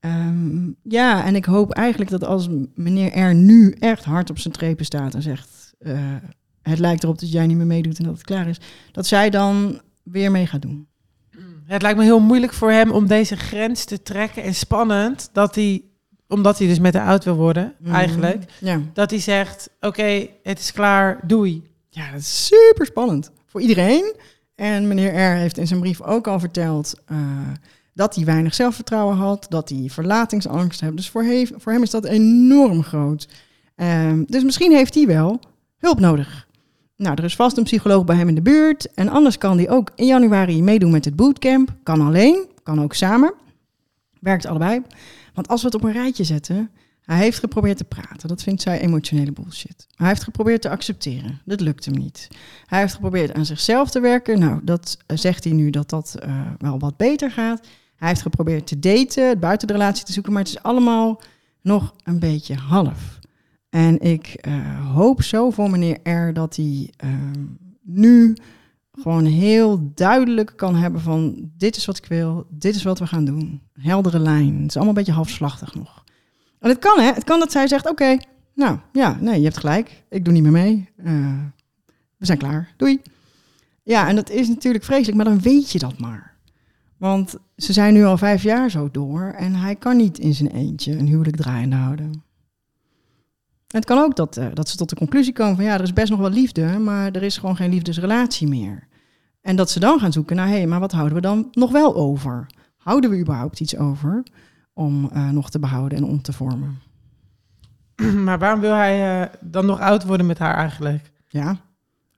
Um, 0.00 0.76
ja, 0.82 1.24
en 1.24 1.34
ik 1.34 1.44
hoop 1.44 1.72
eigenlijk 1.72 2.10
dat 2.10 2.24
als 2.24 2.48
meneer 2.74 3.18
R 3.18 3.34
nu 3.34 3.70
echt 3.78 4.04
hard 4.04 4.30
op 4.30 4.38
zijn 4.38 4.54
trepen 4.54 4.84
staat 4.84 5.14
en 5.14 5.22
zegt: 5.22 5.74
uh, 5.80 6.14
Het 6.62 6.78
lijkt 6.78 7.02
erop 7.02 7.18
dat 7.18 7.32
jij 7.32 7.46
niet 7.46 7.56
meer 7.56 7.66
meedoet 7.66 7.98
en 7.98 8.04
dat 8.04 8.14
het 8.14 8.24
klaar 8.24 8.48
is, 8.48 8.60
dat 8.92 9.06
zij 9.06 9.30
dan 9.30 9.80
weer 10.02 10.30
mee 10.30 10.46
gaat 10.46 10.62
doen. 10.62 10.86
Het 11.66 11.82
lijkt 11.82 11.98
me 11.98 12.04
heel 12.04 12.20
moeilijk 12.20 12.52
voor 12.52 12.70
hem 12.70 12.90
om 12.90 13.06
deze 13.06 13.36
grens 13.36 13.84
te 13.84 14.02
trekken. 14.02 14.42
En 14.42 14.54
spannend 14.54 15.30
dat 15.32 15.54
hij, 15.54 15.82
omdat 16.28 16.58
hij 16.58 16.66
dus 16.66 16.78
met 16.78 16.92
de 16.92 17.00
oud 17.02 17.24
wil 17.24 17.34
worden, 17.34 17.74
Mhm. 17.78 17.94
eigenlijk. 17.94 18.44
Ja. 18.60 18.80
Dat 18.92 19.10
hij 19.10 19.20
zegt, 19.20 19.70
oké, 19.80 20.26
het 20.42 20.58
is 20.58 20.72
klaar, 20.72 21.20
doei. 21.26 21.62
ja, 21.88 22.10
dat 22.10 22.20
is 22.20 22.46
super 22.46 22.86
spannend 22.86 23.30
voor 23.46 23.60
iedereen. 23.60 24.14
En 24.54 24.88
meneer 24.88 25.12
R 25.14 25.36
heeft 25.36 25.58
in 25.58 25.66
zijn 25.66 25.80
brief 25.80 26.00
ook 26.02 26.26
al 26.26 26.40
verteld 26.40 26.94
uh, 27.12 27.18
dat 27.94 28.14
hij 28.14 28.24
weinig 28.24 28.54
zelfvertrouwen 28.54 29.16
had, 29.16 29.46
dat 29.48 29.68
hij 29.68 29.86
verlatingsangst 29.90 30.80
heeft. 30.80 30.96
Dus 30.96 31.10
voor, 31.10 31.22
he 31.22 31.46
voor 31.56 31.72
hem 31.72 31.82
is 31.82 31.90
dat 31.90 32.04
enorm 32.04 32.82
groot. 32.82 33.28
Um, 33.76 34.24
dus 34.28 34.42
misschien 34.44 34.72
heeft 34.72 34.94
hij 34.94 35.06
wel 35.06 35.40
hulp 35.78 36.00
nodig. 36.00 36.46
Nou, 37.02 37.14
er 37.16 37.24
is 37.24 37.36
vast 37.36 37.56
een 37.56 37.64
psycholoog 37.64 38.04
bij 38.04 38.16
hem 38.16 38.28
in 38.28 38.34
de 38.34 38.42
buurt. 38.42 38.94
En 38.94 39.08
anders 39.08 39.38
kan 39.38 39.56
hij 39.56 39.70
ook 39.70 39.90
in 39.94 40.06
januari 40.06 40.62
meedoen 40.62 40.90
met 40.90 41.04
het 41.04 41.16
bootcamp. 41.16 41.74
Kan 41.82 42.00
alleen, 42.00 42.46
kan 42.62 42.82
ook 42.82 42.94
samen. 42.94 43.34
Werkt 44.20 44.46
allebei. 44.46 44.82
Want 45.34 45.48
als 45.48 45.60
we 45.60 45.66
het 45.66 45.76
op 45.76 45.84
een 45.84 45.92
rijtje 45.92 46.24
zetten. 46.24 46.70
Hij 47.02 47.18
heeft 47.18 47.38
geprobeerd 47.38 47.76
te 47.76 47.84
praten. 47.84 48.28
Dat 48.28 48.42
vindt 48.42 48.62
zij 48.62 48.80
emotionele 48.80 49.32
bullshit. 49.32 49.86
Hij 49.96 50.08
heeft 50.08 50.22
geprobeerd 50.22 50.62
te 50.62 50.68
accepteren. 50.68 51.40
Dat 51.44 51.60
lukt 51.60 51.84
hem 51.84 51.94
niet. 51.94 52.28
Hij 52.66 52.80
heeft 52.80 52.94
geprobeerd 52.94 53.34
aan 53.34 53.44
zichzelf 53.44 53.90
te 53.90 54.00
werken. 54.00 54.38
Nou, 54.38 54.60
dat 54.62 54.98
uh, 55.06 55.16
zegt 55.16 55.44
hij 55.44 55.52
nu 55.52 55.70
dat 55.70 55.90
dat 55.90 56.16
uh, 56.26 56.40
wel 56.58 56.78
wat 56.78 56.96
beter 56.96 57.30
gaat. 57.30 57.66
Hij 57.96 58.08
heeft 58.08 58.22
geprobeerd 58.22 58.66
te 58.66 58.78
daten, 58.78 59.38
buiten 59.38 59.66
de 59.66 59.72
relatie 59.72 60.04
te 60.04 60.12
zoeken. 60.12 60.32
Maar 60.32 60.42
het 60.42 60.50
is 60.50 60.62
allemaal 60.62 61.20
nog 61.60 61.94
een 62.04 62.18
beetje 62.18 62.54
half. 62.54 63.20
En 63.72 64.00
ik 64.00 64.46
uh, 64.48 64.94
hoop 64.94 65.22
zo 65.22 65.50
voor 65.50 65.70
meneer 65.70 65.98
R 66.10 66.32
dat 66.32 66.56
hij 66.56 66.90
uh, 67.04 67.10
nu 67.82 68.36
gewoon 68.92 69.24
heel 69.24 69.92
duidelijk 69.94 70.52
kan 70.56 70.74
hebben 70.74 71.00
van 71.00 71.50
dit 71.56 71.76
is 71.76 71.86
wat 71.86 71.96
ik 71.96 72.06
wil, 72.06 72.46
dit 72.50 72.74
is 72.74 72.82
wat 72.82 72.98
we 72.98 73.06
gaan 73.06 73.24
doen. 73.24 73.62
Heldere 73.72 74.18
lijn. 74.18 74.60
Het 74.60 74.68
is 74.68 74.76
allemaal 74.76 74.88
een 74.88 74.98
beetje 74.98 75.12
halfslachtig 75.12 75.74
nog. 75.74 76.04
En 76.58 76.68
het 76.68 76.78
kan 76.78 77.00
hè, 77.00 77.12
het 77.12 77.24
kan 77.24 77.38
dat 77.38 77.52
zij 77.52 77.68
zegt 77.68 77.90
oké, 77.90 78.16
nou 78.54 78.78
ja, 78.92 79.18
nee, 79.20 79.38
je 79.38 79.44
hebt 79.44 79.58
gelijk, 79.58 80.04
ik 80.08 80.24
doe 80.24 80.32
niet 80.32 80.42
meer 80.42 80.52
mee. 80.52 80.88
Uh, 81.04 81.44
we 82.16 82.26
zijn 82.26 82.38
klaar, 82.38 82.74
doei. 82.76 83.00
Ja, 83.82 84.08
en 84.08 84.16
dat 84.16 84.30
is 84.30 84.48
natuurlijk 84.48 84.84
vreselijk, 84.84 85.16
maar 85.16 85.26
dan 85.26 85.40
weet 85.40 85.70
je 85.70 85.78
dat 85.78 85.98
maar. 85.98 86.36
Want 86.96 87.36
ze 87.56 87.72
zijn 87.72 87.94
nu 87.94 88.04
al 88.04 88.18
vijf 88.18 88.42
jaar 88.42 88.70
zo 88.70 88.90
door 88.90 89.34
en 89.36 89.54
hij 89.54 89.76
kan 89.76 89.96
niet 89.96 90.18
in 90.18 90.34
zijn 90.34 90.50
eentje 90.50 90.98
een 90.98 91.06
huwelijk 91.06 91.36
draaiende 91.36 91.76
houden. 91.76 92.22
Het 93.72 93.84
kan 93.84 93.98
ook 93.98 94.16
dat, 94.16 94.36
uh, 94.36 94.46
dat 94.54 94.68
ze 94.68 94.76
tot 94.76 94.88
de 94.88 94.96
conclusie 94.96 95.32
komen 95.32 95.56
van 95.56 95.64
ja, 95.64 95.74
er 95.74 95.82
is 95.82 95.92
best 95.92 96.10
nog 96.10 96.20
wel 96.20 96.30
liefde, 96.30 96.78
maar 96.78 97.10
er 97.10 97.22
is 97.22 97.38
gewoon 97.38 97.56
geen 97.56 97.70
liefdesrelatie 97.70 98.48
meer. 98.48 98.86
En 99.40 99.56
dat 99.56 99.70
ze 99.70 99.80
dan 99.80 100.00
gaan 100.00 100.12
zoeken 100.12 100.36
naar 100.36 100.46
hé, 100.48 100.52
hey, 100.56 100.66
maar 100.66 100.80
wat 100.80 100.92
houden 100.92 101.14
we 101.14 101.20
dan 101.20 101.48
nog 101.52 101.70
wel 101.70 101.94
over? 101.96 102.46
Houden 102.76 103.10
we 103.10 103.18
überhaupt 103.18 103.60
iets 103.60 103.76
over 103.76 104.22
om 104.74 105.10
uh, 105.14 105.30
nog 105.30 105.50
te 105.50 105.58
behouden 105.58 105.98
en 105.98 106.04
om 106.04 106.22
te 106.22 106.32
vormen? 106.32 106.80
Maar 108.24 108.38
waarom 108.38 108.60
wil 108.60 108.74
hij 108.74 109.20
uh, 109.20 109.26
dan 109.40 109.66
nog 109.66 109.80
oud 109.80 110.04
worden 110.04 110.26
met 110.26 110.38
haar 110.38 110.54
eigenlijk? 110.56 111.10
Ja, 111.28 111.60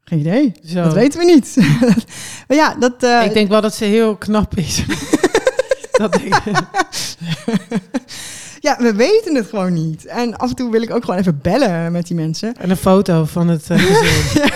Geen 0.04 0.18
idee. 0.18 0.52
Zo. 0.64 0.82
Dat 0.82 0.92
weten 0.92 1.18
we 1.18 1.24
niet. 1.24 1.56
maar 2.48 2.56
ja, 2.56 2.74
dat... 2.74 3.02
eh, 3.02 3.24
ik 3.24 3.32
denk 3.32 3.48
wel 3.48 3.60
dat 3.60 3.74
ze 3.74 3.84
heel 3.84 4.16
knap 4.16 4.54
is. 4.54 4.84
dat 6.00 6.12
denk 6.12 6.34
ik. 6.34 6.56
Ja, 8.64 8.76
we 8.78 8.94
weten 8.94 9.34
het 9.34 9.48
gewoon 9.48 9.72
niet. 9.72 10.06
En 10.06 10.36
af 10.36 10.48
en 10.50 10.56
toe 10.56 10.70
wil 10.70 10.82
ik 10.82 10.94
ook 10.94 11.04
gewoon 11.04 11.20
even 11.20 11.38
bellen 11.42 11.92
met 11.92 12.06
die 12.06 12.16
mensen. 12.16 12.54
En 12.56 12.70
een 12.70 12.76
foto 12.76 13.24
van 13.24 13.48
het 13.48 13.70
eh, 13.70 13.78
gezin. 13.86 14.50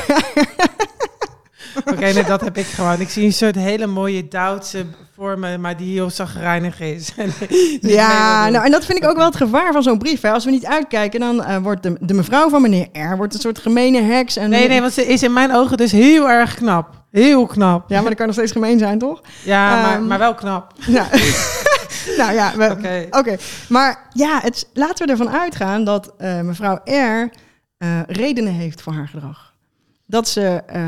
Oké, 1.85 2.13
nee, 2.13 2.25
dat 2.25 2.41
heb 2.41 2.57
ik 2.57 2.67
gewoon. 2.67 3.01
Ik 3.01 3.09
zie 3.09 3.25
een 3.25 3.33
soort 3.33 3.55
hele 3.55 3.87
mooie 3.87 4.29
Duitse 4.29 4.85
voor 5.17 5.39
me, 5.39 5.59
maar 5.59 5.77
die 5.77 5.93
heel 5.93 6.11
zagrijnig 6.11 6.81
is. 6.81 7.13
Ja, 7.81 8.49
nou 8.49 8.65
en 8.65 8.71
dat 8.71 8.85
vind 8.85 8.99
ik 9.03 9.09
ook 9.09 9.17
wel 9.17 9.25
het 9.27 9.37
gevaar 9.37 9.73
van 9.73 9.83
zo'n 9.83 9.99
brief. 9.99 10.21
Hè. 10.21 10.31
Als 10.31 10.45
we 10.45 10.51
niet 10.51 10.67
uitkijken, 10.67 11.21
dan 11.21 11.45
eh, 11.45 11.57
wordt 11.57 11.83
de, 11.83 11.97
de 12.01 12.15
mevrouw 12.15 12.49
van 12.49 12.63
meneer 12.63 12.89
R. 12.93 13.17
wordt 13.17 13.35
een 13.35 13.41
soort 13.41 13.59
gemene 13.59 14.03
heks. 14.03 14.37
En 14.37 14.51
Nee, 14.51 14.69
nee, 14.69 14.81
want 14.81 14.93
ze 14.93 15.07
is 15.07 15.23
in 15.23 15.33
mijn 15.33 15.55
ogen 15.55 15.77
dus 15.77 15.93
heel 15.93 16.29
erg 16.29 16.55
knap. 16.55 17.03
Heel 17.11 17.47
knap. 17.47 17.89
Ja, 17.91 17.97
maar 18.01 18.09
dat 18.09 18.15
kan 18.19 18.27
nog 18.27 18.35
steeds 18.35 18.53
gemeen 18.53 18.79
zijn, 18.79 18.99
toch? 18.99 19.21
Ja, 19.45 19.83
maar, 19.83 19.95
Ehm, 19.95 20.07
maar 20.07 20.19
wel 20.19 20.35
knap. 20.35 20.73
Ja. 20.87 21.07
nou 22.19 22.33
ja, 22.33 22.53
Oké. 23.11 23.37
Maar 23.69 24.09
ja, 24.13 24.41
het, 24.43 24.69
laten 24.73 25.07
we 25.07 25.13
ervan 25.13 25.31
uitgaan 25.31 25.85
dat 25.85 26.15
eh, 26.19 26.41
mevrouw 26.41 26.81
R. 26.85 27.31
eh, 27.79 28.01
redenen 28.07 28.53
heeft 28.53 28.83
voor 28.83 28.93
haar 28.93 29.09
gedrag. 29.09 29.55
Dat 30.07 30.29
ze 30.29 30.63
eh, 30.67 30.83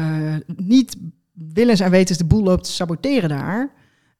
niet 0.57 0.97
willens 1.33 1.81
en 1.81 1.91
wetens 1.91 2.19
de 2.19 2.25
boel 2.25 2.43
loopt 2.43 2.65
te 2.65 2.73
saboteren 2.73 3.29
daar. 3.29 3.71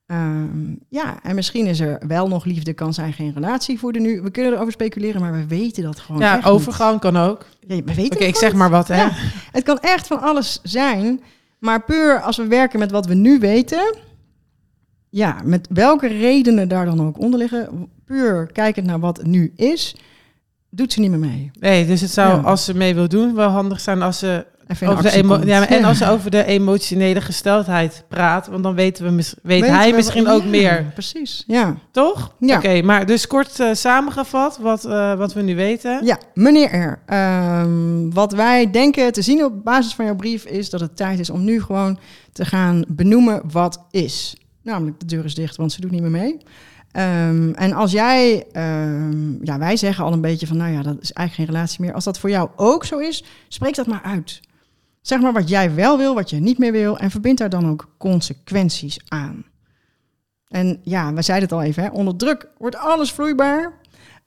Ehm, 0.07 0.75
ja, 0.89 1.19
en 1.23 1.35
misschien 1.35 1.67
is 1.67 1.81
er 1.81 2.03
wel 2.07 2.29
nog 2.29 2.45
liefde, 2.45 2.73
kan 2.73 2.95
zijn 2.95 3.13
geen 3.13 3.33
relatie 3.35 3.79
voor 3.79 3.93
de 3.93 4.01
nu. 4.01 4.21
We 4.23 4.31
kunnen 4.31 4.53
erover 4.53 4.73
speculeren, 4.73 5.21
maar 5.21 5.33
we 5.33 5.47
weten 5.47 5.83
dat 5.83 6.01
gewoon 6.01 6.21
Ja, 6.21 6.37
niet. 6.37 6.45
overgang 6.45 7.01
kan 7.01 7.17
ook. 7.17 7.47
Ja, 7.61 7.77
we 7.77 7.95
weten 7.95 8.13
Oké, 8.17 8.25
ik 8.25 8.37
zeg 8.37 8.53
maar 8.53 8.71
wat, 8.71 8.89
hè. 8.89 8.97
Ja. 9.01 9.11
Het 9.53 9.65
kan 9.65 9.79
echt 9.79 10.07
van 10.07 10.21
alles 10.21 10.61
zijn. 10.63 11.21
Maar 11.59 11.85
puur 11.85 12.21
als 12.21 12.37
we 12.37 12.47
werken 12.47 12.79
met 12.79 12.91
wat 12.91 13.07
we 13.07 13.15
nu 13.15 13.39
weten. 13.39 13.95
Ja, 15.11 15.37
met 15.45 15.69
welke 15.71 16.07
redenen 16.07 16.69
daar 16.69 16.85
dan 16.85 17.07
ook 17.07 17.19
onder 17.21 17.39
liggen. 17.39 17.89
Puur 18.05 18.47
kijkend 18.53 18.87
naar 18.87 19.01
wat 19.01 19.23
nu 19.25 19.53
is. 19.57 19.97
Doet 20.71 20.93
ze 20.93 21.01
niet 21.01 21.11
meer 21.11 21.19
mee. 21.19 21.51
Nee, 21.61 21.87
dus 21.87 22.01
het 22.01 22.11
zou, 22.11 22.29
Ja. 22.41 22.41
als 22.49 22.65
ze 22.65 22.77
mee 22.77 22.95
wil 22.95 23.09
doen, 23.09 23.35
wel 23.35 23.49
handig 23.49 23.81
zijn 23.81 24.03
als 24.03 24.19
ze 24.19 24.47
over 24.87 25.03
de 25.03 25.11
emo- 25.13 25.41
ja, 25.45 25.69
en 25.69 25.85
als 25.85 25.99
ze 25.99 26.09
over 26.09 26.31
de 26.31 26.45
emotionele 26.45 27.21
gesteldheid 27.21 28.05
praat, 28.09 28.47
want 28.47 28.63
dan 28.63 28.75
weten 28.75 29.05
we, 29.05 29.11
mis- 29.11 29.35
weet 29.43 29.67
hij 29.67 29.91
we- 29.91 29.97
misschien 29.97 30.29
ook 30.29 30.43
ja, 30.43 30.49
meer, 30.49 30.91
Precies, 30.95 31.45
ja. 31.47 31.77
toch? 31.91 32.35
Ja. 32.39 32.57
Oké, 32.57 32.83
maar 32.83 33.07
dus 33.07 33.27
kort 33.27 33.61
eh, 33.61 33.69
samengevat 33.73 34.59
wat, 34.59 34.85
eh, 34.85 35.15
wat 35.15 35.33
we 35.35 35.43
nu 35.43 35.55
weten. 35.57 36.05
Ja, 36.05 36.19
meneer 36.35 36.75
R. 36.79 37.03
ehm, 37.07 38.11
wat 38.11 38.33
wij 38.33 38.71
denken 38.71 39.13
te 39.13 39.23
zien 39.23 39.45
op 39.45 39.65
basis 39.65 39.95
van 39.95 40.05
jouw 40.05 40.17
brief 40.17 40.45
is 40.45 40.71
dat 40.71 40.81
het 40.81 40.97
tijd 40.97 41.19
is 41.19 41.31
om 41.31 41.45
nu 41.45 41.63
gewoon 41.63 41.99
te 42.33 42.45
gaan 42.45 42.85
benoemen 42.89 43.43
wat 43.53 43.85
is. 43.91 44.35
Namelijk, 44.63 45.01
de 45.01 45.07
deur 45.07 45.25
is 45.25 45.35
dicht, 45.35 45.57
want 45.57 45.73
ze 45.73 45.81
doet 45.81 45.91
niet 45.91 46.01
meer 46.01 46.11
mee. 46.11 46.39
Ehm, 46.93 47.53
en 47.53 47.73
als 47.73 47.93
jij, 47.93 48.47
ehm, 48.53 49.45
ja, 49.45 49.59
wij 49.59 49.77
zeggen 49.77 50.05
al 50.05 50.13
een 50.13 50.21
beetje 50.21 50.47
van, 50.47 50.57
nou 50.57 50.73
ja, 50.73 50.83
dat 50.83 51.01
is 51.01 51.13
eigenlijk 51.13 51.35
geen 51.35 51.57
relatie 51.57 51.81
meer. 51.81 51.95
Als 51.95 52.05
dat 52.05 52.19
voor 52.19 52.31
jou 52.31 52.51
ook 52.57 52.85
zo 52.85 52.99
is, 52.99 53.25
spreek 53.49 53.75
dat 53.75 53.87
maar 53.87 54.03
uit. 54.03 54.41
Zeg 55.01 55.21
maar 55.21 55.33
wat 55.33 55.49
jij 55.49 55.75
wel 55.75 55.99
wil, 55.99 56.15
wat 56.15 56.31
je 56.31 56.37
niet 56.37 56.59
meer 56.59 56.73
wil, 56.73 56.99
en 56.99 57.11
verbind 57.11 57.39
daar 57.39 57.51
dan 57.51 57.71
ook 57.71 57.95
consequenties 57.99 59.01
aan. 59.09 59.45
En 60.49 60.81
ja, 60.83 61.13
we 61.13 61.23
zeiden 61.23 61.49
het 61.49 61.59
al 61.59 61.65
even, 61.65 61.83
hè, 61.83 61.89
onder 61.89 62.17
druk 62.17 62.49
wordt 62.59 62.77
alles 62.77 63.13
vloeibaar. 63.13 63.80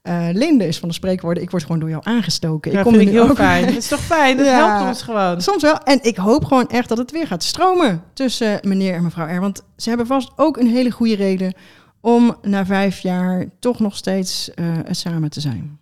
Eh, 0.03 0.27
Linde 0.31 0.67
is 0.67 0.79
van 0.79 0.87
de 0.87 0.93
spreekwoorden, 0.93 1.43
ik 1.43 1.49
word 1.51 1.63
gewoon 1.63 1.79
door 1.79 1.89
jou 1.89 2.01
aangestoken. 2.05 2.71
Ja, 2.71 2.77
ik 2.77 2.83
kom 2.83 2.93
vind 2.93 3.05
ik 3.07 3.13
heel 3.13 3.29
ook- 3.29 3.35
fijn. 3.35 3.65
Dat 3.65 3.75
is 3.75 3.87
toch 3.87 3.99
fijn? 3.99 4.37
Dat 4.37 4.45
Ja. 4.55 4.67
helpt 4.67 4.87
ons 4.87 5.01
gewoon. 5.01 5.41
Soms 5.41 5.61
wel. 5.61 5.77
En 5.77 5.99
ik 6.01 6.15
hoop 6.17 6.45
gewoon 6.45 6.67
echt 6.67 6.89
dat 6.89 6.97
het 6.97 7.11
weer 7.11 7.27
gaat 7.27 7.43
stromen 7.43 8.03
tussen 8.13 8.59
meneer 8.61 8.93
en 8.95 9.03
mevrouw 9.03 9.37
R. 9.37 9.39
Want 9.39 9.63
ze 9.77 9.89
hebben 9.89 10.07
vast 10.07 10.31
ook 10.35 10.57
een 10.57 10.67
hele 10.67 10.91
goede 10.91 11.15
reden 11.15 11.53
om 12.01 12.35
na 12.41 12.65
vijf 12.65 12.99
jaar 12.99 13.45
toch 13.59 13.79
nog 13.79 13.95
steeds 13.95 14.53
eh, 14.53 14.65
samen 14.91 15.29
te 15.29 15.39
zijn. 15.39 15.79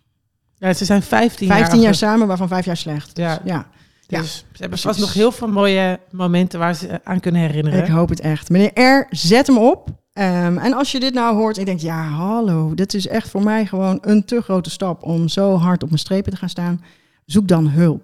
Ja, 0.54 0.72
ze 0.72 0.84
zijn 0.84 1.02
15, 1.02 1.46
Vijftien 1.48 1.80
jaar 1.80 1.90
achter- 1.92 2.08
samen, 2.08 2.26
waarvan 2.26 2.48
vijf 2.48 2.64
jaar 2.64 2.76
slecht. 2.76 3.16
Dus, 3.16 3.24
Ja. 3.24 3.40
ja. 3.44 3.66
Ja, 4.06 4.18
Dus 4.20 4.36
ze 4.52 4.60
hebben 4.60 4.78
vast 4.78 5.00
nog 5.00 5.12
heel 5.12 5.32
veel 5.32 5.48
mooie 5.48 6.00
momenten 6.10 6.58
waar 6.58 6.74
ze 6.74 7.00
aan 7.04 7.20
kunnen 7.20 7.40
herinneren. 7.40 7.82
ik 7.84 7.88
hoop 7.90 8.08
het 8.08 8.20
echt. 8.20 8.50
Meneer 8.50 8.80
R, 9.00 9.06
zet 9.10 9.46
hem 9.46 9.58
op. 9.58 9.88
Ehm, 10.12 10.58
en 10.58 10.72
als 10.72 10.92
je 10.92 11.00
dit 11.00 11.14
nou 11.14 11.36
hoort 11.36 11.54
en 11.54 11.60
je 11.60 11.66
denkt, 11.66 11.82
ja, 11.82 12.02
hallo, 12.04 12.74
dit 12.74 12.94
is 12.94 13.08
echt 13.08 13.28
voor 13.28 13.42
mij 13.42 13.66
gewoon 13.66 13.98
een 14.00 14.24
te 14.24 14.40
grote 14.40 14.70
stap 14.70 15.02
om 15.02 15.28
zo 15.28 15.56
hard 15.56 15.82
op 15.82 15.88
mijn 15.88 16.00
strepen 16.00 16.32
te 16.32 16.38
gaan 16.38 16.48
staan. 16.48 16.84
Zoek 17.26 17.48
dan 17.48 17.68
hulp. 17.68 18.02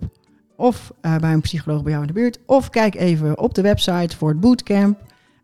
Of 0.57 0.93
eh, 1.01 1.17
bij 1.17 1.33
een 1.33 1.41
psycholoog 1.41 1.83
bij 1.83 1.91
jou 1.91 2.03
in 2.05 2.13
de 2.13 2.21
buurt. 2.21 2.39
Of 2.47 2.71
kijk 2.71 2.95
even 2.95 3.39
op 3.39 3.55
de 3.55 3.63
website 3.63 4.17
voor 4.17 4.29
het 4.29 4.41
bootcamp. 4.41 4.99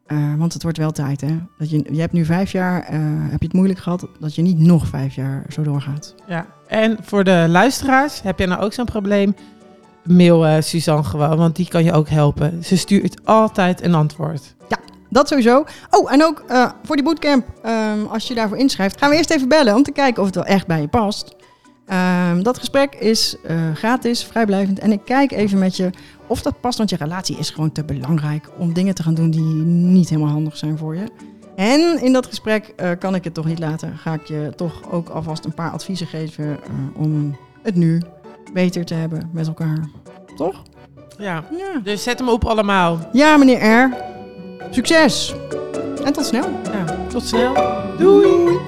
Eh, 0.06 0.34
want 0.36 0.52
het 0.52 0.62
wordt 0.62 0.78
wel 0.78 0.90
tijd, 0.90 1.20
hè? 1.20 1.38
Dat 1.58 1.70
je, 1.70 1.84
je 1.92 2.00
hebt 2.00 2.12
nu 2.12 2.24
vijf 2.24 2.52
jaar, 2.52 2.82
eh, 2.82 2.98
heb 3.02 3.40
je 3.40 3.46
het 3.46 3.52
moeilijk 3.52 3.78
gehad, 3.78 4.06
dat 4.20 4.34
je 4.34 4.42
niet 4.42 4.58
nog 4.58 4.86
vijf 4.86 5.14
jaar 5.14 5.44
zo 5.48 5.62
doorgaat. 5.62 6.14
Ja. 6.26 6.46
En 6.66 6.96
voor 7.00 7.24
de 7.24 7.46
luisteraars, 7.48 8.22
heb 8.22 8.38
jij 8.38 8.46
nou 8.46 8.62
ook 8.62 8.72
zo'n 8.72 8.84
probleem? 8.84 9.34
Mail 10.04 10.62
Suzanne 10.62 11.04
gewoon, 11.04 11.36
want 11.36 11.56
die 11.56 11.68
kan 11.68 11.84
je 11.84 11.92
ook 11.92 12.08
helpen. 12.08 12.64
Ze 12.64 12.76
stuurt 12.76 13.24
altijd 13.24 13.82
een 13.82 13.94
antwoord. 13.94 14.54
Dat 15.14 15.28
sowieso. 15.28 15.64
Oh, 15.90 16.12
en 16.12 16.24
ook 16.24 16.44
eh, 16.48 16.70
voor 16.84 16.96
die 16.96 17.04
bootcamp, 17.04 17.46
ehm, 17.62 18.06
als 18.06 18.28
je 18.28 18.34
daarvoor 18.34 18.56
inschrijft, 18.56 18.98
gaan 18.98 19.10
we 19.10 19.16
eerst 19.16 19.30
even 19.30 19.48
bellen 19.48 19.74
om 19.74 19.82
te 19.82 19.92
kijken 19.92 20.20
of 20.20 20.26
het 20.26 20.34
wel 20.34 20.44
echt 20.44 20.66
bij 20.66 20.80
je 20.80 20.88
past. 20.88 21.36
Ehm, 21.86 22.42
dat 22.42 22.58
gesprek 22.58 22.94
is 22.94 23.36
eh, 23.42 23.56
gratis, 23.74 24.24
vrijblijvend. 24.24 24.78
En 24.78 24.92
ik 24.92 25.00
kijk 25.04 25.32
even 25.32 25.58
met 25.58 25.76
je 25.76 25.90
of 26.26 26.42
dat 26.42 26.60
past, 26.60 26.78
want 26.78 26.90
je 26.90 26.96
relatie 26.96 27.36
is 27.36 27.50
gewoon 27.50 27.72
te 27.72 27.84
belangrijk 27.84 28.48
om 28.58 28.72
dingen 28.72 28.94
te 28.94 29.02
gaan 29.02 29.14
doen 29.14 29.30
die 29.30 29.42
niet 29.64 30.08
helemaal 30.08 30.32
handig 30.32 30.56
zijn 30.56 30.78
voor 30.78 30.96
je. 30.96 31.04
En 31.56 32.02
in 32.02 32.12
dat 32.12 32.26
gesprek 32.26 32.72
eh, 32.76 32.90
kan 32.98 33.14
ik 33.14 33.24
het 33.24 33.34
toch 33.34 33.46
niet 33.46 33.58
laten. 33.58 33.98
Ga 33.98 34.12
ik 34.12 34.26
je 34.26 34.52
toch 34.56 34.90
ook 34.90 35.08
alvast 35.08 35.44
een 35.44 35.54
paar 35.54 35.70
adviezen 35.70 36.06
geven 36.06 36.58
om 36.94 37.36
het 37.62 37.74
nu 37.74 38.02
beter 38.52 38.84
te 38.84 38.94
hebben 38.94 39.30
met 39.32 39.46
elkaar. 39.46 39.88
Toch? 40.36 40.62
Ja. 41.18 41.44
Ja. 41.56 41.80
Dus 41.82 42.02
zet 42.02 42.18
hem 42.18 42.28
op 42.28 42.44
allemaal. 42.44 42.98
Ja, 43.12 43.36
meneer 43.36 43.64
R. 43.64 44.12
Succes! 44.70 45.34
En 46.04 46.12
tot 46.12 46.26
snel. 46.26 46.44
Ja. 46.72 46.96
Tot 47.08 47.26
snel. 47.26 47.52
Doei. 47.98 48.58